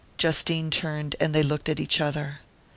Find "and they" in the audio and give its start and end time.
1.19-1.43